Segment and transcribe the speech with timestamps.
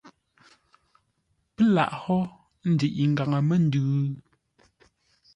[1.53, 2.17] Pə́ laghʼ hó
[2.63, 3.81] ə́ ndəiʼi ngaŋə-məndʉ?